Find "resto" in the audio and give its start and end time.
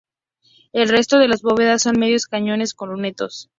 0.89-1.19